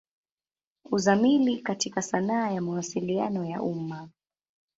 [0.91, 4.09] Uzamili katika sanaa ya Mawasiliano ya umma.